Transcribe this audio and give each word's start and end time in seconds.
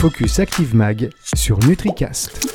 Focus 0.00 0.38
Active 0.38 0.74
Mag 0.74 1.10
sur 1.34 1.58
NutriCast. 1.58 2.48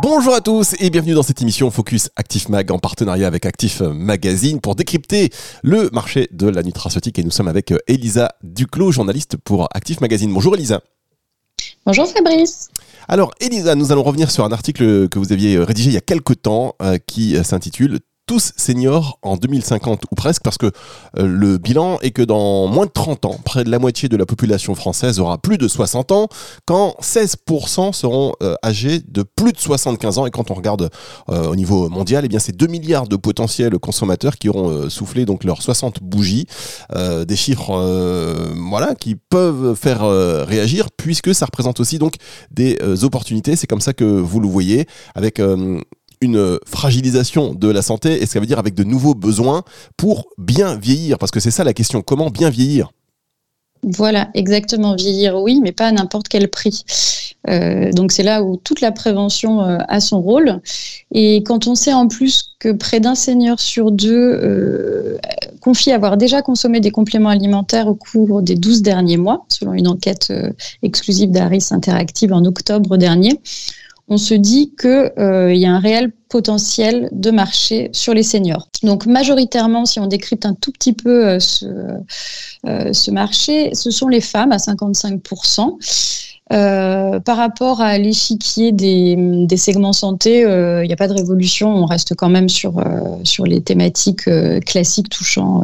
Bonjour 0.00 0.36
à 0.36 0.40
tous 0.40 0.76
et 0.78 0.88
bienvenue 0.88 1.14
dans 1.14 1.24
cette 1.24 1.42
émission 1.42 1.68
Focus 1.68 2.10
Active 2.14 2.48
Mag 2.48 2.70
en 2.70 2.78
partenariat 2.78 3.26
avec 3.26 3.44
Active 3.44 3.82
Magazine 3.92 4.60
pour 4.60 4.76
décrypter 4.76 5.30
le 5.64 5.90
marché 5.92 6.28
de 6.30 6.46
la 6.46 6.62
nutraceutique 6.62 7.18
et 7.18 7.24
nous 7.24 7.32
sommes 7.32 7.48
avec 7.48 7.74
Elisa 7.88 8.36
Duclos, 8.44 8.92
journaliste 8.92 9.36
pour 9.36 9.68
Active 9.74 10.00
Magazine. 10.00 10.32
Bonjour 10.32 10.54
Elisa. 10.54 10.80
Bonjour 11.84 12.06
Fabrice. 12.06 12.68
Alors 13.08 13.32
Elisa, 13.40 13.74
nous 13.74 13.90
allons 13.90 14.04
revenir 14.04 14.30
sur 14.30 14.44
un 14.44 14.52
article 14.52 15.08
que 15.08 15.18
vous 15.18 15.32
aviez 15.32 15.58
rédigé 15.58 15.90
il 15.90 15.94
y 15.94 15.98
a 15.98 16.02
quelques 16.02 16.40
temps 16.40 16.76
euh, 16.82 16.98
qui 17.04 17.36
s'intitule 17.42 17.98
tous 18.32 18.54
seniors 18.56 19.18
en 19.20 19.36
2050 19.36 20.04
ou 20.10 20.14
presque 20.14 20.42
parce 20.42 20.56
que 20.56 20.64
euh, 20.64 20.70
le 21.26 21.58
bilan 21.58 21.98
est 22.00 22.12
que 22.12 22.22
dans 22.22 22.66
moins 22.66 22.86
de 22.86 22.90
30 22.90 23.26
ans, 23.26 23.38
près 23.44 23.62
de 23.62 23.70
la 23.70 23.78
moitié 23.78 24.08
de 24.08 24.16
la 24.16 24.24
population 24.24 24.74
française 24.74 25.20
aura 25.20 25.36
plus 25.36 25.58
de 25.58 25.68
60 25.68 26.12
ans 26.12 26.28
quand 26.64 26.96
16% 27.02 27.92
seront 27.92 28.32
euh, 28.42 28.54
âgés 28.64 29.00
de 29.06 29.22
plus 29.22 29.52
de 29.52 29.58
75 29.58 30.16
ans. 30.16 30.24
Et 30.24 30.30
quand 30.30 30.50
on 30.50 30.54
regarde 30.54 30.88
euh, 31.28 31.44
au 31.44 31.56
niveau 31.56 31.90
mondial, 31.90 32.24
eh 32.24 32.28
bien 32.28 32.38
c'est 32.38 32.56
2 32.56 32.68
milliards 32.68 33.06
de 33.06 33.16
potentiels 33.16 33.78
consommateurs 33.78 34.38
qui 34.38 34.48
auront 34.48 34.88
soufflé 34.88 35.26
donc 35.26 35.44
leurs 35.44 35.60
60 35.60 36.02
bougies, 36.02 36.46
des 36.94 37.36
chiffres 37.36 37.72
voilà 38.70 38.94
qui 38.94 39.14
peuvent 39.14 39.74
faire 39.74 40.06
réagir 40.46 40.88
puisque 40.96 41.34
ça 41.34 41.44
représente 41.44 41.80
aussi 41.80 41.98
donc 41.98 42.14
des 42.50 42.78
opportunités, 43.04 43.56
c'est 43.56 43.66
comme 43.66 43.82
ça 43.82 43.92
que 43.92 44.04
vous 44.04 44.40
le 44.40 44.48
voyez 44.48 44.86
avec 45.14 45.40
une 46.22 46.58
fragilisation 46.66 47.52
de 47.52 47.68
la 47.68 47.82
santé 47.82 48.22
et 48.22 48.26
ce 48.26 48.32
ça 48.32 48.40
veut 48.40 48.46
dire 48.46 48.58
avec 48.58 48.74
de 48.74 48.84
nouveaux 48.84 49.14
besoins 49.14 49.62
pour 49.96 50.28
bien 50.38 50.76
vieillir 50.76 51.18
Parce 51.18 51.30
que 51.30 51.40
c'est 51.40 51.50
ça 51.50 51.64
la 51.64 51.74
question, 51.74 52.00
comment 52.02 52.30
bien 52.30 52.48
vieillir? 52.48 52.90
Voilà, 53.84 54.30
exactement. 54.34 54.94
Vieillir, 54.94 55.40
oui, 55.40 55.60
mais 55.60 55.72
pas 55.72 55.88
à 55.88 55.92
n'importe 55.92 56.28
quel 56.28 56.48
prix. 56.48 56.84
Euh, 57.48 57.90
donc 57.90 58.12
c'est 58.12 58.22
là 58.22 58.44
où 58.44 58.56
toute 58.56 58.80
la 58.80 58.92
prévention 58.92 59.62
euh, 59.62 59.78
a 59.88 60.00
son 60.00 60.20
rôle. 60.20 60.60
Et 61.10 61.42
quand 61.42 61.66
on 61.66 61.74
sait 61.74 61.92
en 61.92 62.06
plus 62.06 62.54
que 62.60 62.70
près 62.70 63.00
d'un 63.00 63.16
seigneur 63.16 63.58
sur 63.58 63.90
deux 63.90 64.38
euh, 64.40 65.18
confie 65.60 65.90
avoir 65.90 66.16
déjà 66.16 66.42
consommé 66.42 66.78
des 66.78 66.92
compléments 66.92 67.30
alimentaires 67.30 67.88
au 67.88 67.96
cours 67.96 68.42
des 68.42 68.54
12 68.54 68.82
derniers 68.82 69.16
mois, 69.16 69.44
selon 69.48 69.72
une 69.72 69.88
enquête 69.88 70.32
exclusive 70.82 71.32
d'Aris 71.32 71.68
Interactive 71.72 72.32
en 72.32 72.44
octobre 72.44 72.96
dernier, 72.96 73.40
on 74.12 74.18
se 74.18 74.34
dit 74.34 74.74
qu'il 74.78 75.10
euh, 75.18 75.54
y 75.54 75.64
a 75.64 75.70
un 75.70 75.78
réel 75.78 76.12
potentiel 76.28 77.08
de 77.12 77.30
marché 77.30 77.88
sur 77.92 78.12
les 78.12 78.22
seniors. 78.22 78.68
Donc 78.82 79.06
majoritairement, 79.06 79.86
si 79.86 80.00
on 80.00 80.06
décrypte 80.06 80.44
un 80.44 80.52
tout 80.52 80.70
petit 80.70 80.92
peu 80.92 81.26
euh, 81.26 81.40
ce, 81.40 81.64
euh, 82.66 82.92
ce 82.92 83.10
marché, 83.10 83.74
ce 83.74 83.90
sont 83.90 84.08
les 84.08 84.20
femmes 84.20 84.52
à 84.52 84.58
55%. 84.58 86.31
Euh, 86.52 87.18
par 87.20 87.38
rapport 87.38 87.80
à 87.80 87.96
l'échiquier 87.96 88.72
des, 88.72 89.56
segments 89.56 89.92
santé, 89.92 90.40
il 90.40 90.44
euh, 90.44 90.86
n'y 90.86 90.92
a 90.92 90.96
pas 90.96 91.08
de 91.08 91.14
révolution. 91.14 91.74
On 91.74 91.86
reste 91.86 92.14
quand 92.14 92.28
même 92.28 92.48
sur, 92.48 92.78
euh, 92.78 93.46
les 93.46 93.62
thématiques 93.62 94.28
classiques 94.66 95.08
touchant 95.08 95.62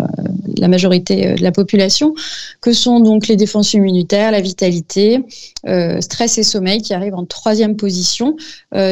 la 0.57 0.69
majorité 0.69 1.35
de 1.35 1.43
la 1.43 1.53
population, 1.53 2.15
que 2.61 2.73
sont 2.73 3.01
donc 3.01 3.29
les 3.29 3.37
défenses 3.37 3.75
immunitaires, 3.75 4.33
la 4.33 4.41
vitalité, 4.41 5.21
stress 6.01 6.39
et 6.39 6.43
sommeil 6.43 6.83
qui 6.83 6.95
arrivent 6.95 7.15
en 7.15 7.25
troisième 7.25 7.77
position, 7.77 8.37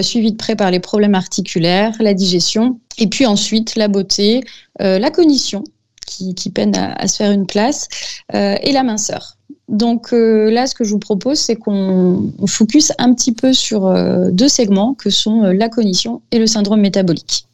suivi 0.03 0.33
de 0.33 0.37
près 0.37 0.55
par 0.55 0.71
les 0.71 0.81
problèmes 0.81 1.15
articulaires, 1.15 1.93
la 2.01 2.15
digestion, 2.15 2.79
et 2.99 3.09
puis 3.09 3.27
ensuite 3.27 3.77
la 3.77 3.89
beauté, 3.89 4.43
la 4.79 5.11
cognition 5.11 5.65
qui 6.07 6.51
peine 6.51 6.77
à, 6.77 7.09
se 7.09 7.17
faire 7.17 7.33
une 7.33 7.47
place, 7.47 7.89
et 8.33 8.73
la 8.73 8.83
minceur. 8.83 9.37
Donc 9.69 10.13
euh, 10.13 10.51
là, 10.51 10.67
ce 10.67 10.75
que 10.75 10.85
je 10.85 10.91
vous 10.91 10.99
propose, 10.99 11.39
c'est 11.39 11.57
qu'on 11.57 12.33
focus 12.47 12.93
un 12.99 13.13
petit 13.15 13.33
peu 13.33 13.53
sur 13.53 13.87
euh, 13.87 14.31
deux 14.31 14.49
segments 14.49 14.95
que 14.95 15.11
sont 15.11 15.43
euh, 15.43 15.53
la 15.53 15.69
cognition 15.69 16.23
et 16.31 16.39
le 16.39 16.47
syndrome 16.47 16.81
métabolique. 16.81 17.47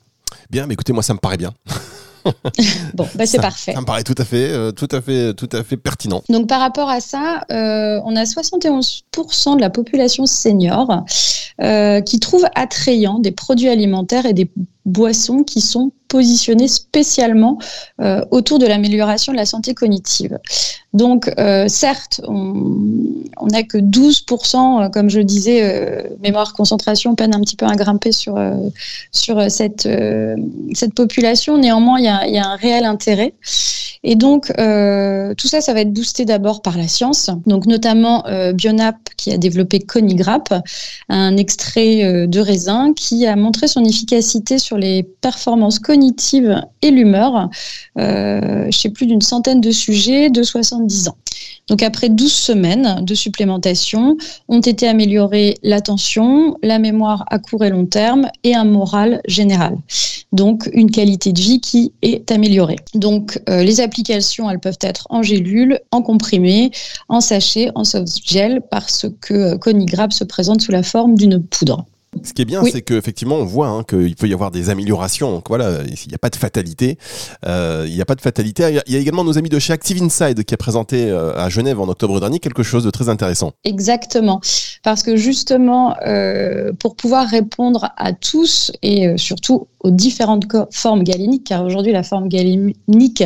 Bien, 0.50 0.66
mais 0.66 0.74
écoutez, 0.74 0.92
moi, 0.92 1.02
ça 1.02 1.14
me 1.14 1.19
paraît 1.19 1.38
bien. 1.38 1.53
bon, 2.94 3.09
bah 3.16 3.26
c'est 3.26 3.41
parfait. 3.41 3.72
Ça 3.72 3.81
me 3.81 3.84
paraît 3.84 4.04
tout 4.04 4.14
à 4.16 4.25
fait, 4.25 4.72
tout 4.75 4.87
à 4.92 5.00
fait, 5.00 5.34
tout 5.34 5.48
à 5.50 5.64
fait 5.64 5.76
pertinent. 5.76 6.22
Donc 6.28 6.47
par 6.47 6.60
rapport 6.60 6.88
à 6.88 7.00
ça, 7.00 7.44
on 7.50 8.14
a 8.14 8.22
71% 8.22 9.56
de 9.56 9.60
la 9.60 9.70
population 9.70 10.25
senior 10.25 11.04
qui 12.06 12.20
trouve 12.20 12.44
attrayant 12.54 13.19
des 13.19 13.32
produits 13.32 13.69
alimentaires 13.69 14.25
et 14.25 14.34
des 14.34 14.48
boissons 14.84 15.42
qui 15.42 15.60
sont 15.60 15.91
positionnés 16.12 16.69
spécialement 16.69 17.56
euh, 18.03 18.21
autour 18.31 18.59
de 18.59 18.67
l'amélioration 18.67 19.33
de 19.33 19.39
la 19.39 19.47
santé 19.47 19.73
cognitive. 19.73 20.39
Donc, 20.93 21.33
euh, 21.39 21.69
certes, 21.69 22.21
on 22.28 23.47
n'a 23.50 23.62
que 23.62 23.78
12%, 23.78 24.83
euh, 24.84 24.89
comme 24.91 25.09
je 25.09 25.21
disais, 25.21 26.06
mémoire 26.23 26.53
concentration 26.53 27.15
peine 27.15 27.34
un 27.34 27.41
petit 27.41 27.56
peu 27.56 27.65
à 27.65 27.75
grimper 27.77 28.12
sur, 28.12 28.39
sur 29.11 29.50
cette, 29.50 29.89
cette 30.75 30.95
population. 30.95 31.56
Néanmoins, 31.56 31.99
il 31.99 32.05
y 32.05 32.09
a, 32.09 32.29
y 32.29 32.37
a, 32.37 32.47
un 32.47 32.56
réel 32.56 32.84
intérêt. 32.84 33.33
Et 34.05 34.17
donc, 34.17 34.49
tout 34.49 35.49
ça, 35.49 35.61
ça 35.62 35.73
va 35.73 35.81
être 35.81 35.93
boosté 35.93 36.27
d'abord 36.27 36.61
par 36.61 36.77
la 36.77 36.89
science. 36.89 37.31
Donc, 37.47 37.65
notamment 37.67 38.25
Bionap, 38.53 38.97
qui 39.17 39.33
a 39.33 39.39
développé 39.39 39.79
Conigrap, 39.79 40.53
un 41.09 41.37
extrait 41.37 42.27
de 42.27 42.41
raisin 42.41 42.93
qui 42.94 43.27
a 43.27 43.37
montré 43.37 43.69
son 43.69 43.84
efficacité 43.84 44.59
sur 44.59 44.77
les 44.77 45.05
performances 45.05 45.79
cognitives 45.79 46.01
et 46.82 46.90
l'humeur 46.90 47.48
euh, 47.98 48.66
chez 48.70 48.90
plus 48.90 49.06
d'une 49.06 49.20
centaine 49.20 49.60
de 49.60 49.70
sujets 49.70 50.30
de 50.30 50.42
70 50.42 51.08
ans. 51.08 51.16
Donc 51.68 51.82
après 51.82 52.08
12 52.08 52.32
semaines 52.32 53.04
de 53.04 53.14
supplémentation, 53.14 54.16
ont 54.48 54.60
été 54.60 54.88
améliorées 54.88 55.58
l'attention, 55.62 56.56
la 56.62 56.78
mémoire 56.78 57.24
à 57.30 57.38
court 57.38 57.64
et 57.64 57.70
long 57.70 57.86
terme 57.86 58.28
et 58.42 58.54
un 58.54 58.64
moral 58.64 59.20
général. 59.26 59.76
Donc 60.32 60.68
une 60.72 60.90
qualité 60.90 61.32
de 61.32 61.40
vie 61.40 61.60
qui 61.60 61.92
est 62.02 62.30
améliorée. 62.32 62.76
Donc 62.94 63.40
euh, 63.48 63.62
les 63.62 63.80
applications, 63.80 64.50
elles 64.50 64.60
peuvent 64.60 64.78
être 64.80 65.06
en 65.10 65.22
gélule, 65.22 65.78
en 65.92 66.02
comprimé, 66.02 66.70
en 67.08 67.20
sachet, 67.20 67.70
en 67.74 67.84
soft 67.84 68.20
gel 68.24 68.62
parce 68.70 69.06
que 69.20 69.34
euh, 69.34 69.58
Conigrab 69.58 70.12
se 70.12 70.24
présente 70.24 70.62
sous 70.62 70.72
la 70.72 70.82
forme 70.82 71.14
d'une 71.14 71.42
poudre. 71.42 71.86
Ce 72.25 72.34
qui 72.34 72.43
est 72.43 72.45
bien, 72.45 72.62
c'est 72.65 72.83
qu'effectivement, 72.83 73.37
on 73.37 73.45
voit 73.45 73.69
hein, 73.69 73.84
qu'il 73.84 74.15
peut 74.17 74.28
y 74.28 74.34
avoir 74.34 74.50
des 74.50 74.69
améliorations. 74.69 75.33
Donc 75.33 75.49
voilà, 75.49 75.78
il 75.87 76.09
n'y 76.09 76.15
a 76.15 76.19
pas 76.19 76.28
de 76.28 76.37
fatalité. 76.37 76.99
Euh, 77.47 77.87
il 77.89 77.95
n'y 77.95 78.03
a 78.03 78.05
pas 78.05 78.15
de 78.15 78.21
fatalité. 78.21 78.83
Il 78.87 78.93
y, 78.93 78.97
a 78.97 79.00
également 79.00 79.25
nos 79.25 79.39
amis 79.39 79.49
de 79.49 79.59
chez 79.59 79.73
Active 79.73 80.03
Inside 80.03 80.45
qui 80.45 80.53
a 80.53 80.59
présenté 80.59 81.09
euh, 81.09 81.34
à 81.34 81.49
Genève 81.49 81.81
en 81.81 81.89
octobre 81.89 82.21
dernier 82.21 82.39
quelque 82.39 82.62
chose 82.62 82.84
de 82.84 82.91
très 82.91 83.09
intéressant. 83.09 83.53
Exactement. 83.65 84.43
Parce 84.83 85.03
que 85.03 85.17
justement, 85.17 85.97
euh, 86.06 86.73
pour 86.78 86.97
pouvoir 86.97 87.27
répondre 87.27 87.89
à 87.97 88.12
tous 88.12 88.73
et 88.83 89.17
surtout 89.17 89.69
aux 89.81 89.91
différentes 89.91 90.44
formes 90.71 91.05
galéniques, 91.05 91.44
car 91.44 91.65
aujourd'hui 91.65 91.93
la 91.93 92.03
forme 92.03 92.29
galénique 92.29 93.25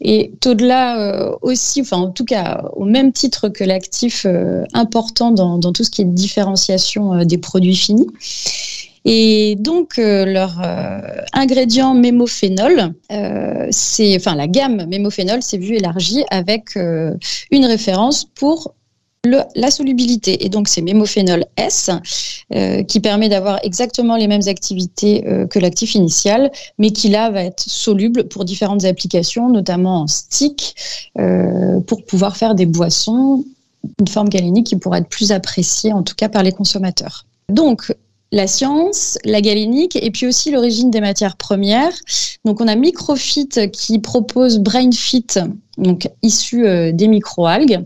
est 0.00 0.46
au-delà 0.46 1.34
aussi, 1.40 1.80
enfin 1.80 1.96
en 1.96 2.10
tout 2.10 2.24
cas 2.24 2.64
au 2.74 2.84
même 2.84 3.12
titre 3.12 3.48
que 3.48 3.64
l'actif 3.64 4.26
important 4.74 5.30
dans, 5.30 5.56
dans, 5.56 5.72
tout 5.72 5.82
ce 5.82 5.90
qui 5.90 6.02
est 6.02 6.04
différenciation 6.04 7.24
des 7.24 7.38
produits 7.38 7.76
finis. 7.76 8.06
Et 9.04 9.56
donc, 9.56 9.98
euh, 9.98 10.24
leur 10.24 10.60
euh, 10.64 10.98
ingrédient 11.34 11.94
mémophénol, 11.94 12.94
euh, 13.12 13.70
enfin, 14.16 14.34
la 14.34 14.48
gamme 14.48 14.86
mémophénol 14.86 15.42
s'est 15.42 15.58
vue 15.58 15.76
élargie 15.76 16.24
avec 16.30 16.76
une 16.76 17.66
référence 17.66 18.24
pour 18.24 18.74
la 19.26 19.70
solubilité. 19.70 20.44
Et 20.44 20.48
donc, 20.48 20.68
c'est 20.68 20.82
mémophénol 20.82 21.46
S 21.56 21.90
qui 22.88 23.00
permet 23.00 23.30
d'avoir 23.30 23.58
exactement 23.62 24.16
les 24.16 24.28
mêmes 24.28 24.46
activités 24.46 25.24
que 25.48 25.58
l'actif 25.58 25.94
initial, 25.94 26.52
mais 26.78 26.90
qui 26.90 27.08
là 27.08 27.30
va 27.30 27.42
être 27.42 27.62
soluble 27.62 28.28
pour 28.28 28.44
différentes 28.44 28.84
applications, 28.84 29.48
notamment 29.48 30.02
en 30.02 30.06
stick, 30.08 30.76
pour 31.86 32.04
pouvoir 32.04 32.36
faire 32.36 32.54
des 32.54 32.66
boissons, 32.66 33.46
une 33.98 34.08
forme 34.08 34.28
galénique 34.28 34.66
qui 34.66 34.76
pourra 34.76 34.98
être 34.98 35.08
plus 35.08 35.32
appréciée, 35.32 35.94
en 35.94 36.02
tout 36.02 36.14
cas 36.14 36.28
par 36.28 36.42
les 36.42 36.52
consommateurs. 36.52 37.24
Donc, 37.48 37.94
la 38.34 38.48
science, 38.48 39.16
la 39.24 39.40
galénique 39.40 39.94
et 39.94 40.10
puis 40.10 40.26
aussi 40.26 40.50
l'origine 40.50 40.90
des 40.90 41.00
matières 41.00 41.36
premières. 41.36 41.92
Donc 42.44 42.60
on 42.60 42.66
a 42.66 42.74
Microfit 42.74 43.48
qui 43.72 44.00
propose 44.00 44.58
BrainFit, 44.58 45.26
donc 45.78 46.10
issu 46.22 46.66
euh, 46.66 46.90
des 46.90 47.06
microalgues, 47.06 47.84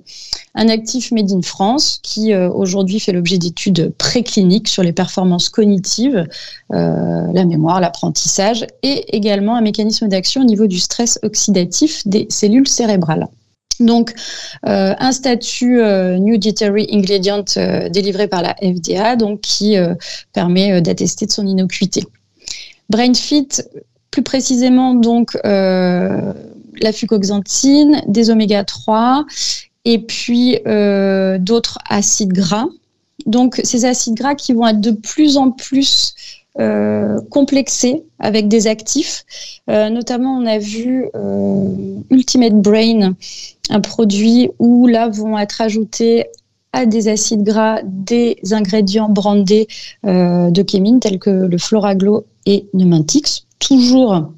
un 0.55 0.71
actif 0.71 1.13
made 1.13 1.31
in 1.31 1.43
France 1.43 2.01
qui 2.03 2.33
euh, 2.33 2.51
aujourd'hui 2.51 2.99
fait 2.99 3.13
l'objet 3.13 3.37
d'études 3.37 3.93
précliniques 3.99 4.69
sur 4.69 4.83
les 4.83 4.95
performances 4.95 5.51
cognitives, 5.51 6.27
euh, 6.73 7.27
la 7.35 7.45
mémoire, 7.45 7.83
l'apprentissage 7.83 8.67
et 8.83 9.15
également 9.15 9.55
un 9.55 9.61
mécanisme 9.61 10.09
d'action 10.09 10.41
au 10.41 10.45
niveau 10.45 10.67
du 10.67 10.79
stress 10.79 11.19
oxydatif 11.23 12.07
des 12.09 12.27
cellules 12.31 12.69
cérébrales. 12.69 13.29
Donc, 13.81 14.13
euh, 14.67 14.95
un 14.99 15.13
statut 15.13 15.81
euh, 15.81 16.19
New 16.19 16.37
Dietary 16.37 16.89
Ingredient 16.91 17.45
euh, 17.57 17.89
délivré 17.89 18.29
par 18.29 18.43
la 18.43 18.55
FDA, 18.55 19.17
donc 19.17 19.41
qui 19.41 19.77
permet 20.33 20.81
d'attester 20.81 21.27
de 21.27 21.33
son 21.33 21.47
innocuité. 21.47 22.05
BrainFit, 22.91 23.49
plus 24.11 24.23
précisément, 24.23 24.95
donc 24.95 25.39
la 25.45 26.93
fucoxanthine, 26.93 28.03
des 28.07 28.31
oméga 28.31 28.65
3 28.65 29.27
et 29.85 29.99
puis 29.99 30.59
d'autres 31.39 31.79
acides 31.89 32.33
gras 32.33 32.67
Donc, 33.27 33.61
ces 33.65 33.85
acides 33.85 34.15
gras 34.15 34.35
qui 34.35 34.53
vont 34.53 34.67
être 34.67 34.81
de 34.81 34.93
plus 34.93 35.37
en 35.37 35.51
plus 35.51 36.15
euh, 36.61 37.21
complexés 37.31 38.03
avec 38.19 38.49
des 38.49 38.67
actifs. 38.67 39.25
Euh, 39.71 39.91
notamment, 39.91 40.37
on 40.37 40.45
a 40.45 40.59
vu 40.59 41.07
euh, 41.15 41.69
Ultimate 42.11 42.61
Brain, 42.61 43.15
un 43.71 43.81
produit 43.81 44.51
où 44.59 44.87
là 44.89 45.09
vont 45.09 45.39
être 45.39 45.61
ajoutés 45.61 46.27
à 46.73 46.85
des 46.85 47.09
acides 47.09 47.45
gras 47.45 47.81
des 47.85 48.39
ingrédients 48.51 49.09
brandés 49.09 49.69
de 50.05 50.63
Kémine 50.63 51.01
tels 51.01 51.19
que 51.19 51.31
le 51.31 51.57
Floraglo 51.59 52.27
et 52.45 52.67
Neumantix, 52.75 53.47
toujours 53.59 54.31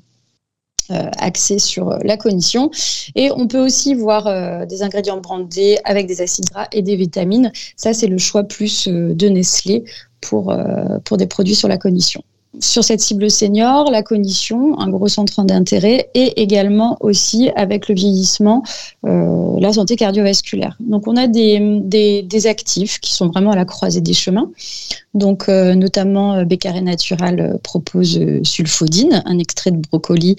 axé 1.19 1.59
sur 1.59 1.99
la 2.03 2.17
cognition. 2.17 2.71
Et 3.15 3.31
on 3.33 3.47
peut 3.47 3.65
aussi 3.65 3.95
voir 3.95 4.27
euh, 4.27 4.67
des 4.67 4.83
ingrédients 4.83 5.21
brandés 5.21 5.79
avec 5.85 6.07
des 6.07 6.21
acides 6.21 6.47
gras 6.51 6.69
et 6.73 6.83
des 6.83 6.97
vitamines. 6.97 7.53
Ça, 7.77 7.93
c'est 7.93 8.07
le 8.07 8.19
choix 8.19 8.45
plus 8.45 8.89
euh, 8.89 9.15
de 9.15 9.29
Nestlé 9.29 9.85
pour, 10.21 10.55
pour 11.07 11.17
des 11.17 11.27
produits 11.27 11.55
sur 11.55 11.67
la 11.67 11.79
cognition 11.79 12.23
sur 12.58 12.82
cette 12.82 13.00
cible 13.00 13.31
senior, 13.31 13.91
la 13.91 14.02
cognition, 14.02 14.79
un 14.81 14.88
gros 14.88 15.08
centre 15.08 15.43
d'intérêt, 15.44 16.11
et 16.14 16.41
également 16.43 16.97
aussi 17.00 17.50
avec 17.55 17.88
le 17.88 17.94
vieillissement, 17.94 18.64
euh, 19.06 19.58
la 19.61 19.73
santé 19.73 19.94
cardiovasculaire. 19.97 20.76
Donc 20.81 21.06
on 21.06 21.17
a 21.17 21.29
des, 21.29 21.81
des, 21.82 22.47
actifs 22.47 22.99
qui 23.00 23.12
sont 23.12 23.29
vraiment 23.29 23.52
à 23.52 23.56
la 23.56 23.64
croisée 23.64 24.00
des 24.00 24.14
chemins. 24.14 24.50
Donc 25.14 25.49
euh, 25.49 25.75
notamment 25.75 26.35
euh, 26.35 26.44
Bécaré 26.44 26.81
Natural 26.81 27.58
propose 27.62 28.19
sulfodine, 28.43 29.23
un 29.26 29.38
extrait 29.38 29.70
de 29.70 29.79
brocoli 29.79 30.37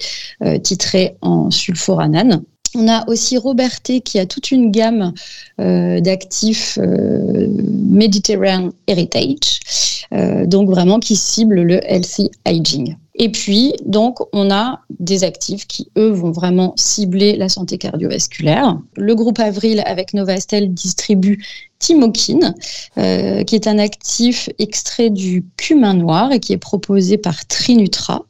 titré 0.62 1.16
en 1.22 1.50
sulforanane. 1.50 2.42
On 2.74 2.88
a 2.88 3.06
aussi 3.08 3.36
Roberté 3.36 4.00
qui 4.00 4.18
a 4.18 4.26
toute 4.26 4.50
une 4.50 4.70
gamme 4.70 5.12
euh, 5.60 6.00
d'actifs 6.00 6.78
euh, 6.80 7.46
Mediterranean 7.48 8.70
Heritage, 8.86 10.04
euh, 10.12 10.46
donc 10.46 10.68
vraiment 10.70 10.98
qui 10.98 11.16
cible 11.16 11.62
le 11.62 11.80
healthy 11.84 12.30
aging. 12.44 12.96
Et 13.14 13.30
puis, 13.30 13.74
donc, 13.84 14.20
on 14.32 14.50
a 14.50 14.80
des 14.98 15.22
actifs 15.22 15.66
qui, 15.66 15.90
eux, 15.98 16.10
vont 16.10 16.30
vraiment 16.30 16.72
cibler 16.76 17.36
la 17.36 17.50
santé 17.50 17.76
cardiovasculaire. 17.76 18.78
Le 18.96 19.14
groupe 19.14 19.38
Avril 19.38 19.82
avec 19.84 20.14
Novastel 20.14 20.72
distribue 20.72 21.44
Timokin, 21.82 22.54
euh, 22.96 23.42
qui 23.42 23.56
est 23.56 23.66
un 23.66 23.78
actif 23.78 24.48
extrait 24.58 25.10
du 25.10 25.44
cumin 25.56 25.94
noir 25.94 26.30
et 26.32 26.38
qui 26.38 26.52
est 26.52 26.58
proposé 26.58 27.18
par 27.18 27.44
Trinutra. 27.46 28.24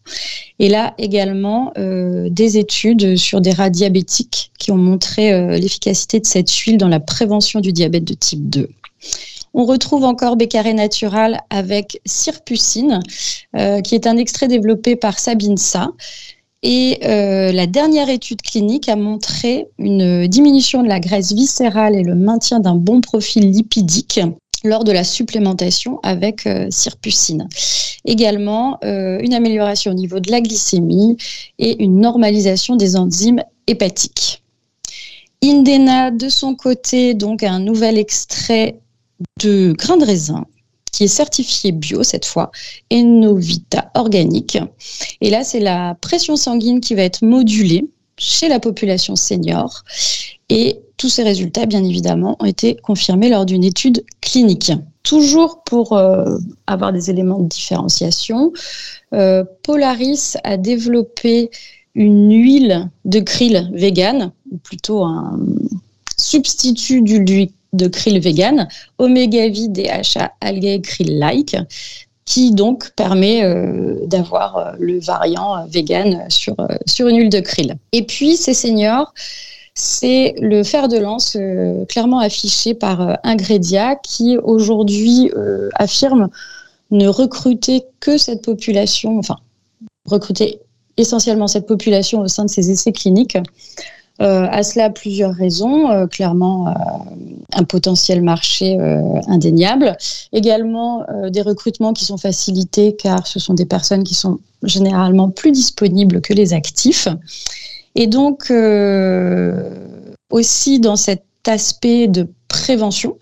Et 0.59 0.69
là 0.69 0.95
également 0.97 1.73
euh, 1.77 2.29
des 2.31 2.57
études 2.57 3.17
sur 3.17 3.43
des 3.43 3.53
rats 3.53 3.71
diabétiques 3.71 4.51
qui 4.59 4.73
ont 4.73 4.79
montré 4.79 5.33
euh, 5.33 5.59
l'efficacité 5.59 6.19
de 6.19 6.27
cette 6.27 6.51
huile 6.51 6.79
dans 6.79 6.89
la 6.89 7.01
prévention 7.01 7.61
du 7.61 7.73
diabète 7.73 8.05
de 8.05 8.15
type 8.15 8.49
2. 8.49 8.69
On 9.55 9.67
retrouve 9.67 10.05
encore 10.05 10.37
Bécaré 10.37 10.73
Natural 10.73 11.43
avec 11.51 12.01
Sirpucine, 12.07 13.03
euh, 13.55 13.83
qui 13.83 13.95
est 13.95 14.07
un 14.07 14.17
extrait 14.17 14.49
développé 14.49 14.97
par 14.97 15.19
Sabine 15.19 15.59
Sa. 15.59 15.93
Et 16.63 17.01
euh, 17.05 17.51
la 17.51 17.67
dernière 17.67 18.09
étude 18.09 18.41
clinique 18.41 18.89
a 18.89 18.97
montré 18.97 19.67
une 19.79 20.27
diminution 20.29 20.83
de 20.83 20.89
la 20.89 21.01
graisse 21.01 21.33
viscérale 21.33 21.97
et 21.97 22.03
le 22.03 22.15
maintien 22.15 22.61
d'un 22.61 22.77
bon 22.77 23.01
profil 23.01 23.51
lipidique 23.51 24.21
lors 24.65 24.85
de 24.85 24.93
la 24.93 25.03
supplémentation 25.03 25.99
avec 26.05 26.47
euh, 26.47 26.69
Sirpucine. 26.71 27.49
Également, 28.05 28.81
une 28.83 29.33
amélioration 29.33 29.93
au 29.93 29.95
niveau 29.95 30.19
de 30.19 30.31
la 30.31 30.41
glycémie 30.41 31.17
et 31.61 31.81
une 31.85 32.01
normalisation 32.01 32.75
des 32.75 32.97
enzymes 32.97 33.43
hépatiques. 33.69 34.43
Indena, 35.45 36.11
de 36.11 36.29
son 36.29 36.55
côté, 36.55 37.15
donc 37.15 37.43
a 37.43 37.51
un 37.53 37.61
nouvel 37.61 37.99
extrait 37.99 38.81
de 39.41 39.73
grains 39.73 39.97
de 39.97 40.05
raisin 40.05 40.47
qui 40.93 41.05
est 41.05 41.09
certifié 41.09 41.73
bio 41.73 42.03
cette 42.03 42.27
fois, 42.27 42.53
Enovita 42.91 43.91
organique. 43.95 44.59
Et 45.21 45.31
là, 45.31 45.43
c'est 45.43 45.61
la 45.61 45.97
pression 46.01 46.37
sanguine 46.37 46.81
qui 46.81 46.95
va 46.95 47.03
être 47.03 47.23
modulée 47.23 47.85
chez 48.19 48.49
la 48.49 48.61
population 48.61 49.17
senior. 49.17 49.83
Et 50.49 50.81
tous 50.99 51.09
ces 51.09 51.23
résultats, 51.23 51.67
bien 51.67 51.83
évidemment, 51.83 52.37
ont 52.39 52.45
été 52.45 52.77
confirmés 52.77 53.31
lors 53.31 53.47
d'une 53.47 53.65
étude 53.65 54.05
clinique. 54.21 54.73
Toujours 55.03 55.65
pour 55.65 55.95
euh, 55.95 56.37
avoir 56.67 56.93
des 56.93 57.11
éléments 57.11 57.41
de 57.41 57.49
différenciation, 57.49 58.53
euh, 59.15 59.45
Polaris 59.63 60.37
a 60.45 60.57
développé 60.57 61.51
une 61.95 62.33
huile 62.33 62.91
de 63.05 63.21
krill 63.21 63.71
vegan, 63.75 64.33
ou 64.51 64.59
plutôt 64.59 65.03
un 65.03 65.41
substitut 66.17 67.03
d'huile 67.03 67.51
de 67.73 67.89
krill 67.89 68.21
vegan, 68.21 68.69
Omega 68.99 69.49
V 69.49 69.69
DHA 69.69 70.33
algae 70.41 70.81
krill 70.83 71.19
like, 71.19 71.57
qui 72.25 72.53
donc 72.53 72.91
permet 72.95 73.45
euh, 73.45 74.07
d'avoir 74.07 74.57
euh, 74.57 74.73
le 74.79 74.99
variant 75.01 75.57
euh, 75.57 75.65
vegan 75.69 76.25
sur, 76.29 76.55
une 77.01 77.17
huile 77.19 77.31
de 77.31 77.41
krill. 77.41 77.77
Et 77.93 78.03
puis, 78.03 78.37
ces 78.37 78.55
seniors, 78.55 79.13
c'est 79.75 80.35
le 80.39 80.63
fer 80.63 80.89
de 80.89 80.99
lance 80.99 81.37
clairement 81.89 82.19
affiché 82.19 82.75
par 82.75 83.19
Ingredia 83.25 83.97
qui 83.97 84.37
aujourd'hui 84.37 85.31
affirme 85.77 86.29
ne 86.91 87.09
recruter 87.09 87.83
que 87.99 88.19
cette 88.19 88.45
population, 88.45 89.19
enfin 89.19 89.39
recruter 90.05 90.61
essentiellement 90.97 91.49
cette 91.49 91.67
population 91.67 92.21
au 92.21 92.29
sein 92.29 92.45
de 92.45 92.51
ses 92.51 92.71
essais 92.71 92.93
cliniques 92.93 93.37
euh, 93.37 93.43
à 94.23 94.63
cela, 94.63 94.91
plusieurs 94.91 95.35
raisons. 95.35 95.91
Euh, 95.91 96.07
clairement, 96.07 96.69
euh, 96.69 96.73
un 97.55 97.65
potentiel 97.65 98.23
marché 98.23 98.79
indéniable. 99.29 99.97
Également, 100.33 101.05
des 101.29 101.43
recrutements 101.43 101.93
qui 101.93 102.07
sont 102.07 102.17
facilités 102.17 102.97
car 102.97 103.27
ce 103.27 103.39
sont 103.39 103.53
des 103.53 103.67
personnes 103.67 104.05
qui 104.05 104.15
sont 104.15 104.39
généralement 104.63 105.29
plus 105.29 105.53
disponibles 105.53 106.23
que 106.23 106.33
les 106.33 106.55
actifs. 106.55 107.09
Et 107.95 108.07
donc, 108.07 108.51
aussi 110.31 110.81
dans 110.81 110.97
cet 110.97 111.25
aspect 111.47 112.09
de 112.09 112.27
prévention, 112.49 113.19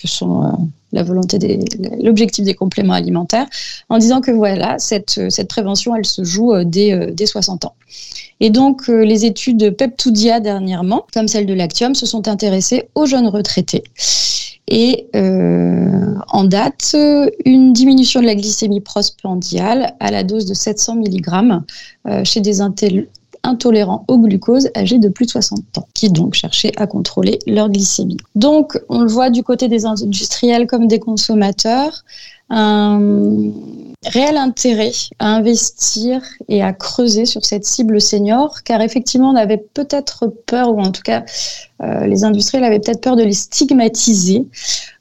que 0.00 0.08
sont 0.08 0.70
volonté 1.02 1.38
des, 1.38 1.58
l'objectif 2.02 2.44
des 2.44 2.54
compléments 2.54 2.94
alimentaires, 2.94 3.46
en 3.88 3.98
disant 3.98 4.20
que 4.20 4.30
voilà, 4.30 4.78
cette, 4.78 5.30
cette 5.30 5.48
prévention, 5.48 5.96
elle 5.96 6.06
se 6.06 6.24
joue 6.24 6.52
dès, 6.64 7.10
dès 7.12 7.26
60 7.26 7.64
ans. 7.64 7.74
Et 8.40 8.50
donc, 8.50 8.88
euh, 8.88 9.04
les 9.04 9.24
études 9.24 9.56
de 9.56 9.70
Peptudia 9.70 10.40
dernièrement, 10.40 11.06
comme 11.12 11.28
celle 11.28 11.46
de 11.46 11.54
Lactium, 11.54 11.94
se 11.94 12.06
sont 12.06 12.28
intéressées 12.28 12.88
aux 12.94 13.06
jeunes 13.06 13.28
retraités. 13.28 13.84
Et 14.66 15.08
euh, 15.14 16.14
en 16.28 16.44
date, 16.44 16.96
une 17.44 17.72
diminution 17.72 18.20
de 18.20 18.26
la 18.26 18.34
glycémie 18.34 18.80
prosplandiale 18.80 19.94
à 20.00 20.10
la 20.10 20.24
dose 20.24 20.46
de 20.46 20.54
700 20.54 20.96
mg 20.96 21.62
euh, 22.06 22.24
chez 22.24 22.40
des 22.40 22.60
intolérants 23.44 24.04
au 24.08 24.18
glucose 24.18 24.68
âgés 24.76 24.98
de 24.98 25.08
plus 25.08 25.26
de 25.26 25.30
60 25.30 25.78
ans, 25.78 25.86
qui 25.94 26.10
donc 26.10 26.34
cherchaient 26.34 26.72
à 26.76 26.86
contrôler 26.86 27.38
leur 27.46 27.68
glycémie. 27.68 28.16
Donc, 28.34 28.78
on 28.88 29.00
le 29.00 29.08
voit 29.08 29.30
du 29.30 29.42
côté 29.42 29.68
des 29.68 29.86
industriels 29.86 30.66
comme 30.66 30.88
des 30.88 30.98
consommateurs, 30.98 32.04
un 32.50 33.00
réel 34.04 34.36
intérêt 34.36 34.92
à 35.18 35.28
investir 35.28 36.22
et 36.48 36.62
à 36.62 36.72
creuser 36.72 37.24
sur 37.24 37.44
cette 37.44 37.64
cible 37.64 38.00
senior, 38.00 38.62
car 38.64 38.80
effectivement, 38.80 39.30
on 39.30 39.36
avait 39.36 39.64
peut-être 39.72 40.26
peur, 40.46 40.74
ou 40.74 40.80
en 40.80 40.92
tout 40.92 41.02
cas, 41.02 41.24
euh, 41.82 42.06
les 42.06 42.24
industriels 42.24 42.64
avaient 42.64 42.80
peut-être 42.80 43.00
peur 43.00 43.16
de 43.16 43.22
les 43.22 43.32
stigmatiser. 43.32 44.46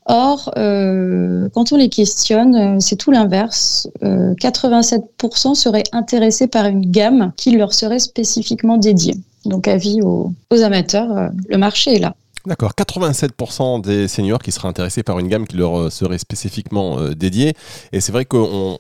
Or, 0.06 0.52
euh, 0.58 1.48
quand 1.54 1.72
on 1.72 1.78
les 1.78 1.90
questionne, 1.90 2.56
euh, 2.56 2.80
c'est 2.80 2.98
tout 2.98 3.12
l'inverse. 3.12 3.88
87% 4.02 5.56
seraient 5.56 5.84
intéressés 5.92 6.48
par 6.48 6.66
une 6.66 6.90
gamme 6.90 7.32
qui 7.38 7.52
leur 7.52 7.74
serait 7.74 8.00
spécifiquement 8.00 8.78
dédiée. 8.78 9.16
Donc, 9.46 9.68
avis 9.68 10.02
aux 10.02 10.34
amateurs, 10.52 11.30
le 11.50 11.58
marché 11.58 11.96
est 11.96 12.00
là. 12.00 12.16
D'accord, 12.46 12.74
87% 12.78 13.82
des 13.82 14.10
seniors 14.10 14.40
qui 14.40 14.52
seraient 14.52 14.68
intéressés 14.68 15.02
par 15.02 15.18
une 15.18 15.30
gamme 15.30 15.48
qui 15.48 15.56
leur 15.56 15.80
euh, 15.80 15.90
serait 15.90 16.18
spécifiquement 16.18 17.00
euh, 17.00 17.14
dédiée. 17.14 17.54
Et 17.94 18.02
c'est 18.02 18.12
vrai 18.12 18.26
qu'on 18.26 18.78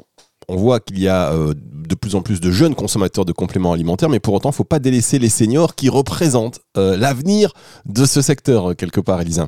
on 0.49 0.55
voit 0.57 0.81
qu'il 0.81 0.99
y 0.99 1.07
a 1.07 1.31
euh, 1.31 1.53
de 1.55 1.95
plus 1.95 2.15
en 2.15 2.21
plus 2.21 2.41
de 2.41 2.51
jeunes 2.51 2.75
consommateurs 2.75 3.23
de 3.23 3.31
compléments 3.31 3.71
alimentaires, 3.71 4.09
mais 4.09 4.19
pour 4.19 4.33
autant, 4.33 4.49
il 4.49 4.51
ne 4.51 4.55
faut 4.57 4.65
pas 4.65 4.79
délaisser 4.79 5.17
les 5.17 5.29
seniors 5.29 5.75
qui 5.75 5.87
représentent 5.87 6.59
l'avenir 6.75 7.53
de 7.85 8.05
ce 8.05 8.21
secteur, 8.21 8.75
quelque 8.75 8.99
part, 8.99 9.21
Elisa. 9.21 9.47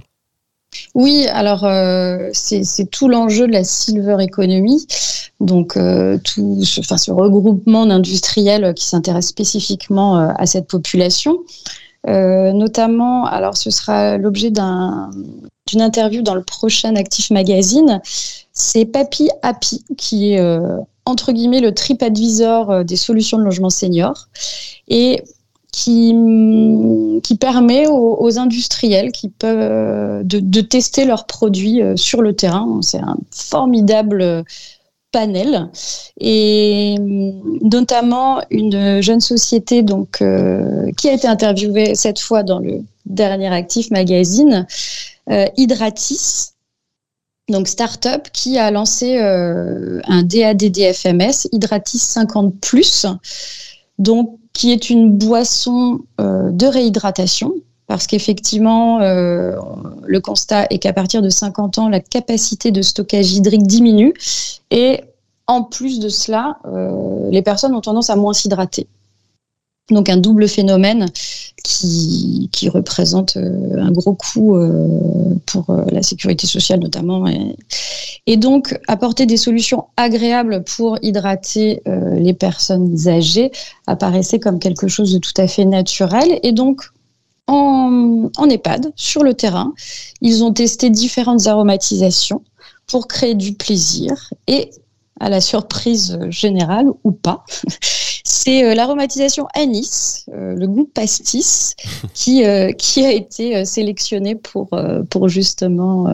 Oui, 0.93 1.27
alors 1.27 1.67
c'est 2.33 2.89
tout 2.91 3.07
l'enjeu 3.07 3.47
de 3.47 3.51
la 3.51 3.63
silver 3.63 4.17
economy, 4.19 4.85
donc 5.39 5.73
tout 6.23 6.63
ce, 6.63 6.79
enfin, 6.79 6.97
ce 6.97 7.11
regroupement 7.11 7.85
d'industriels 7.85 8.73
qui 8.75 8.85
s'intéressent 8.85 9.31
spécifiquement 9.31 10.15
à 10.17 10.45
cette 10.45 10.67
population. 10.67 11.39
Euh, 12.07 12.51
notamment, 12.53 13.25
alors 13.25 13.57
ce 13.57 13.71
sera 13.71 14.17
l'objet 14.17 14.51
d'une 14.51 15.81
interview 15.81 16.21
dans 16.21 16.35
le 16.35 16.43
prochain 16.43 16.95
Actif 16.95 17.31
Magazine. 17.31 18.01
C'est 18.53 18.85
Papy 18.85 19.29
Happy 19.41 19.83
qui 19.97 20.33
est 20.33 20.39
euh, 20.39 20.77
entre 21.05 21.31
guillemets 21.31 21.61
le 21.61 21.73
trip 21.73 22.03
advisor 22.03 22.69
euh, 22.69 22.83
des 22.83 22.95
solutions 22.95 23.37
de 23.37 23.43
logement 23.43 23.69
senior 23.69 24.27
et 24.87 25.23
qui, 25.75 26.15
qui 27.21 27.35
permet 27.35 27.85
aux, 27.87 28.39
industriels 28.39 29.11
qui 29.11 29.27
peuvent 29.27 30.23
de, 30.23 30.39
de, 30.39 30.61
tester 30.61 31.03
leurs 31.03 31.25
produits 31.25 31.81
sur 31.97 32.21
le 32.21 32.33
terrain. 32.33 32.79
C'est 32.81 32.99
un 32.99 33.17
formidable 33.29 34.45
panel 35.11 35.69
et 36.17 36.95
notamment 37.61 38.41
une 38.51 39.01
jeune 39.01 39.19
société 39.19 39.83
donc 39.83 40.23
qui 40.97 41.09
a 41.09 41.13
été 41.13 41.27
interviewée 41.27 41.93
cette 41.95 42.19
fois 42.19 42.43
dans 42.43 42.59
le 42.59 42.79
dernier 43.05 43.53
Actif 43.53 43.91
Magazine, 43.91 44.65
Hydratis, 45.57 46.53
donc 47.49 47.67
start-up 47.67 48.27
qui 48.33 48.57
a 48.57 48.71
lancé 48.71 49.17
euh, 49.17 50.01
un 50.07 50.23
DADDFMS 50.23 51.47
Hydratis 51.51 51.99
50 51.99 52.55
donc 53.99 54.39
qui 54.55 54.71
est 54.71 54.89
une 54.89 55.11
boisson 55.11 55.99
euh, 56.19 56.49
de 56.49 56.65
réhydratation 56.65 57.53
parce 57.85 58.07
qu'effectivement 58.07 59.01
euh, 59.01 59.55
le 60.03 60.19
constat 60.19 60.65
est 60.71 60.79
qu'à 60.79 60.93
partir 60.93 61.21
de 61.21 61.29
50 61.29 61.77
ans 61.77 61.89
la 61.89 61.99
capacité 61.99 62.71
de 62.71 62.81
stockage 62.81 63.33
hydrique 63.33 63.67
diminue 63.67 64.13
et 64.71 65.01
en 65.45 65.61
plus 65.61 65.99
de 65.99 66.09
cela 66.09 66.57
les 67.29 67.43
personnes 67.43 67.75
ont 67.75 67.81
tendance 67.81 68.09
à 68.09 68.15
moins 68.15 68.33
s'hydrater. 68.33 68.87
Donc 69.91 70.09
un 70.09 70.17
double 70.17 70.47
phénomène 70.47 71.05
qui, 71.65 72.69
représente 72.69 73.37
euh, 73.37 73.77
un 73.77 73.91
gros 73.91 74.13
coût 74.13 74.55
euh, 74.55 75.35
pour 75.45 75.69
euh, 75.69 75.85
la 75.91 76.01
sécurité 76.01 76.47
sociale 76.47 76.79
notamment. 76.79 77.27
Et, 77.27 77.55
et, 78.27 78.37
donc 78.37 78.79
apporter 78.87 79.25
des 79.25 79.37
solutions 79.37 79.85
agréables 79.97 80.63
pour 80.63 80.97
hydrater 81.01 81.81
les 81.85 82.33
personnes 82.33 83.07
âgées 83.07 83.51
apparaissait 83.87 84.39
comme 84.39 84.59
quelque 84.59 84.87
chose 84.87 85.13
de 85.13 85.19
tout 85.19 85.33
à 85.37 85.47
fait 85.47 85.65
naturel. 85.65 86.39
Et 86.43 86.51
donc 86.51 86.81
en, 87.47 88.29
en 88.37 88.49
EHPAD, 88.49 88.91
sur 88.95 89.23
le 89.23 89.33
terrain, 89.33 89.73
ils 90.21 90.43
ont 90.43 90.53
testé 90.53 90.89
différentes 90.89 91.47
aromatisations 91.47 92.41
pour 92.87 93.07
créer 93.07 93.35
du 93.35 93.53
plaisir 93.53 94.29
et 94.47 94.71
à 95.19 95.29
la 95.29 95.41
surprise 95.41 96.19
générale 96.29 96.87
ou 97.03 97.11
pas, 97.11 97.45
c'est 98.45 98.63
euh, 98.63 98.75
l'aromatisation 98.75 99.47
anis, 99.55 100.25
euh, 100.31 100.55
le 100.55 100.67
goût 100.67 100.85
pastis, 100.85 101.75
qui, 102.13 102.45
euh, 102.45 102.71
qui 102.73 103.03
a 103.03 103.11
été 103.11 103.65
sélectionné 103.65 104.35
pour, 104.35 104.69
pour 105.09 105.29
justement 105.29 106.13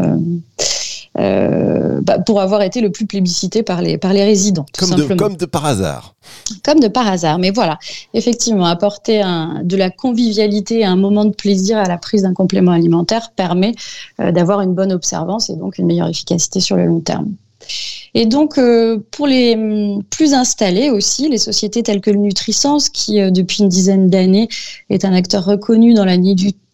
bah, 1.14 2.20
pour 2.26 2.40
avoir 2.40 2.62
été 2.62 2.80
le 2.80 2.90
plus 2.90 3.06
plébiscité 3.06 3.64
par 3.64 3.82
les, 3.82 3.98
par 3.98 4.14
les 4.14 4.24
résidents. 4.24 4.66
comme, 4.78 4.92
de, 4.92 5.14
comme 5.14 5.36
de 5.36 5.46
par 5.46 5.66
hasard. 5.66 6.16
Comme 6.64 6.80
de 6.80 6.88
par 6.88 7.06
hasard. 7.06 7.38
Mais 7.38 7.52
voilà, 7.52 7.78
effectivement, 8.14 8.66
apporter 8.66 9.22
un, 9.22 9.62
de 9.64 9.76
la 9.76 9.90
convivialité, 9.90 10.86
un 10.86 10.96
moment 10.96 11.26
de 11.26 11.34
plaisir 11.34 11.78
à 11.78 11.86
la 11.86 11.98
prise 11.98 12.22
d'un 12.22 12.34
complément 12.34 12.72
alimentaire 12.72 13.32
permet 13.36 13.74
d'avoir 14.18 14.62
une 14.62 14.74
bonne 14.74 14.94
observance 14.94 15.50
et 15.50 15.56
donc 15.56 15.78
une 15.78 15.86
meilleure 15.86 16.08
efficacité 16.08 16.62
sur 16.62 16.78
le 16.78 16.86
long 16.86 17.02
terme. 17.02 17.34
Et 18.14 18.26
donc, 18.26 18.58
euh, 18.58 18.98
pour 19.12 19.28
les 19.28 19.56
hum, 19.56 20.04
plus 20.10 20.34
installés 20.34 20.90
aussi, 20.90 21.30
les 21.30 21.38
sociétés 21.38 21.84
telles 21.84 22.02
que 22.02 22.12
le 22.12 22.18
Nutrisens, 22.18 22.90
qui 22.92 23.22
euh, 23.22 23.32
depuis 23.32 23.64
une 23.64 23.70
dizaine 23.70 24.10
d'années 24.10 24.50
est 24.90 25.06
un 25.06 25.14
acteur 25.14 25.46
reconnu 25.46 25.94
dans 25.94 26.06
la 26.06 26.18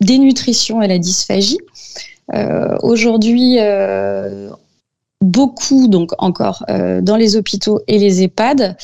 dénutrition 0.01 0.81
et 0.81 0.87
la 0.87 0.97
dysphagie, 0.97 1.59
euh, 2.33 2.77
aujourd'hui, 2.81 3.57
beaucoup, 5.21 5.87
donc 5.87 6.11
encore, 6.19 6.65
dans 6.67 7.15
les 7.15 7.35
hôpitaux 7.35 7.81
et 7.87 7.97
les 7.97 8.23
EHPAD, 8.23 8.77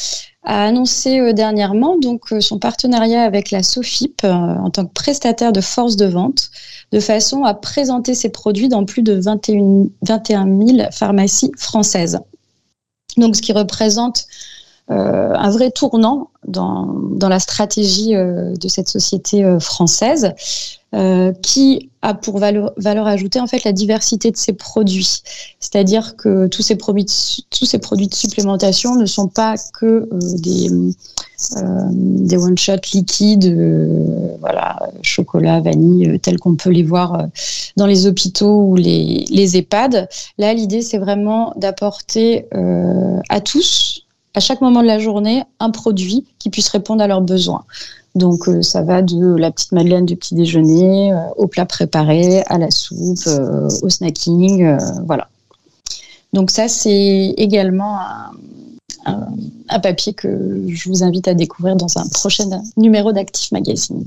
a 0.45 0.65
annoncé 0.65 1.33
dernièrement 1.33 1.97
donc 1.97 2.33
son 2.39 2.59
partenariat 2.59 3.23
avec 3.23 3.51
la 3.51 3.63
SOFIP 3.63 4.23
en 4.23 4.69
tant 4.69 4.85
que 4.85 4.93
prestataire 4.93 5.53
de 5.53 5.61
force 5.61 5.95
de 5.95 6.05
vente, 6.05 6.49
de 6.91 6.99
façon 6.99 7.43
à 7.43 7.53
présenter 7.53 8.13
ses 8.13 8.29
produits 8.29 8.67
dans 8.67 8.83
plus 8.83 9.03
de 9.03 9.13
21, 9.13 9.85
21 10.01 10.67
000 10.67 10.91
pharmacies 10.91 11.51
françaises. 11.57 12.19
Donc 13.17 13.35
ce 13.35 13.41
qui 13.41 13.53
représente 13.53 14.19
euh, 14.19 14.62
un 14.89 15.49
vrai 15.49 15.71
tournant 15.71 16.29
dans, 16.47 17.29
la 17.29 17.39
stratégie 17.39 18.15
euh, 18.15 18.53
de 18.55 18.67
cette 18.67 18.89
société 18.89 19.43
euh, 19.43 19.59
française 19.59 20.33
qui 21.41 21.89
a 22.03 22.13
pour 22.13 22.37
valeur, 22.37 22.71
ajoutée 23.07 23.39
en 23.39 23.47
fait 23.47 23.63
la 23.63 23.71
diversité 23.71 24.29
de 24.29 24.37
ses 24.37 24.53
produits. 24.53 25.23
C'est-à-dire 25.59 26.15
que 26.15 26.45
tous 26.45 26.61
ces 26.61 26.75
produits, 26.75 27.07
tous 27.49 27.65
ces 27.65 27.79
produits 27.79 28.07
de 28.07 28.13
supplémentation 28.13 28.95
ne 28.95 29.07
sont 29.07 29.27
pas 29.27 29.55
que 29.73 30.07
des, 30.39 30.69
des 31.89 32.37
one-shot 32.37 32.75
liquides, 32.93 34.37
voilà, 34.39 34.87
chocolat, 35.01 35.61
vanille, 35.61 36.19
tels 36.19 36.37
qu'on 36.37 36.57
peut 36.57 36.69
les 36.69 36.83
voir 36.83 37.25
dans 37.75 37.87
les 37.87 38.05
hôpitaux 38.05 38.61
ou 38.61 38.75
les 38.75 39.57
EHPAD. 39.57 40.07
Là, 40.37 40.53
l'idée, 40.53 40.83
c'est 40.83 40.99
vraiment 40.99 41.53
d'apporter 41.57 42.45
à 43.29 43.41
tous 43.41 44.02
à 44.33 44.39
chaque 44.39 44.61
moment 44.61 44.81
de 44.81 44.87
la 44.87 44.99
journée 44.99 45.43
un 45.59 45.69
produit 45.69 46.25
qui 46.39 46.49
puisse 46.49 46.69
répondre 46.69 47.03
à 47.03 47.07
leurs 47.07 47.21
besoins. 47.21 47.65
Donc 48.15 48.47
euh, 48.47 48.61
ça 48.61 48.81
va 48.83 49.01
de 49.01 49.35
la 49.35 49.51
petite 49.51 49.71
madeleine 49.71 50.05
du 50.05 50.15
petit 50.15 50.35
déjeuner 50.35 51.11
euh, 51.13 51.17
au 51.35 51.47
plat 51.47 51.65
préparé, 51.65 52.43
à 52.43 52.57
la 52.57 52.69
soupe, 52.69 53.25
euh, 53.27 53.67
au 53.81 53.89
snacking, 53.89 54.77
voilà. 55.05 55.29
Donc 56.31 56.51
ça 56.51 56.67
c'est 56.67 57.33
également 57.37 57.99
un, 57.99 58.31
un, 59.05 59.79
papier 59.79 60.13
que 60.13 60.63
je 60.67 60.87
vous 60.87 61.03
invite 61.03 61.27
à 61.27 61.33
découvrir 61.33 61.75
dans 61.75 61.97
un 61.97 62.07
prochain 62.07 62.47
numéro 62.77 63.11
d'Actif 63.11 63.51
Magazine. 63.51 64.05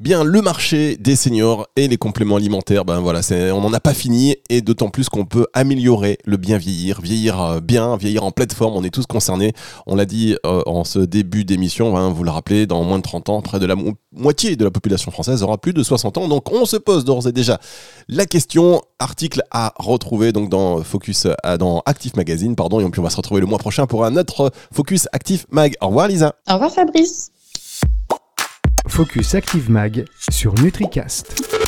Bien, 0.00 0.24
le 0.24 0.42
marché 0.42 0.96
des 0.98 1.16
seniors 1.16 1.66
et 1.74 1.88
les 1.88 1.96
compléments 1.96 2.36
alimentaires, 2.36 2.84
ben 2.84 3.00
voilà, 3.00 3.20
on 3.52 3.60
n'en 3.60 3.72
a 3.72 3.80
pas 3.80 3.94
fini 3.94 4.36
et 4.50 4.60
d'autant 4.60 4.90
plus 4.90 5.08
qu'on 5.08 5.24
peut 5.24 5.46
améliorer 5.54 6.18
le 6.26 6.36
bien 6.36 6.58
vieillir, 6.58 7.00
vieillir 7.00 7.40
euh, 7.40 7.60
bien, 7.60 7.96
vieillir 7.96 8.24
en 8.24 8.30
pleine 8.30 8.50
forme, 8.50 8.76
on 8.76 8.84
est 8.84 8.90
tous 8.90 9.06
concernés. 9.06 9.52
On 9.86 9.94
l'a 9.94 10.04
dit 10.04 10.36
euh, 10.44 10.62
en 10.66 10.84
ce 10.84 10.98
début 10.98 11.44
d'émission, 11.44 11.96
hein, 11.96 12.10
vous 12.10 12.24
le 12.24 12.30
rappelez, 12.30 12.66
dans 12.66 12.82
moins 12.84 12.98
de 12.98 13.02
30 13.02 13.28
ans, 13.30 13.40
près 13.40 13.58
de 13.58 13.66
la 13.66 13.74
moitié 14.12 14.56
de 14.56 14.64
la 14.64 14.70
population 14.70 15.10
française 15.10 15.42
aura 15.42 15.58
plus 15.58 15.72
de 15.72 15.82
60 15.82 16.18
ans. 16.18 16.28
Donc 16.28 16.52
on 16.52 16.66
se 16.66 16.76
pose 16.76 17.04
d'ores 17.04 17.26
et 17.26 17.32
déjà 17.32 17.58
la 18.08 18.26
question, 18.26 18.82
article 18.98 19.42
à 19.50 19.72
retrouver 19.76 20.32
donc 20.32 20.48
dans 20.48 20.82
Focus, 20.82 21.26
euh, 21.26 21.56
dans 21.56 21.82
Active 21.86 22.16
Magazine, 22.16 22.56
pardon, 22.56 22.80
et 22.80 22.90
puis 22.90 23.00
on 23.00 23.04
va 23.04 23.10
se 23.10 23.16
retrouver 23.16 23.40
le 23.40 23.46
mois 23.46 23.58
prochain 23.58 23.86
pour 23.86 24.04
un 24.04 24.16
autre 24.16 24.50
Focus 24.72 25.08
Active 25.12 25.46
Mag. 25.50 25.74
Au 25.80 25.88
revoir 25.88 26.08
Lisa. 26.08 26.34
Au 26.48 26.54
revoir 26.54 26.72
Fabrice. 26.72 27.30
Focus 28.88 29.34
Active 29.34 29.70
Mag 29.70 30.04
sur 30.30 30.54
NutriCast. 30.54 31.65